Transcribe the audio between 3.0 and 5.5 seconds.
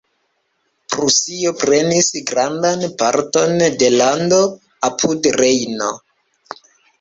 parton de lando apud